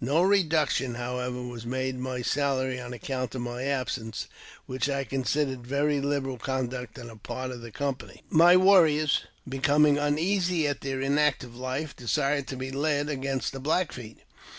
[0.00, 4.14] No reducti however, was made in my salary on account of my absen;
[4.64, 8.22] which I considered very liberal conduct on the part of t' company.
[8.30, 13.92] My warriors, becoming uneasy at their inactive life, desi to be led against the Black
[13.92, 14.20] Feet.